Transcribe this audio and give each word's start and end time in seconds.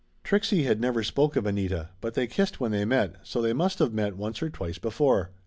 Trixie 0.23 0.63
had 0.63 0.81
never 0.81 1.03
spoke 1.03 1.35
of 1.35 1.45
Anita, 1.45 1.91
but 2.01 2.15
they 2.15 2.25
kissed 2.25 2.59
when 2.59 2.71
they 2.71 2.85
met, 2.85 3.17
so 3.21 3.39
they 3.39 3.53
must 3.53 3.79
of 3.79 3.93
met 3.93 4.17
once 4.17 4.41
or 4.41 4.49
twice 4.49 4.79
before. 4.79 5.29